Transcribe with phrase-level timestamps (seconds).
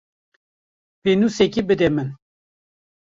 [1.01, 2.09] Pênûsekê bide min.